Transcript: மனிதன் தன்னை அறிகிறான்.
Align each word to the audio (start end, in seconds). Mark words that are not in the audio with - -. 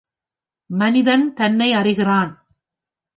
மனிதன் 0.69 1.33
தன்னை 1.33 1.73
அறிகிறான். 1.73 2.31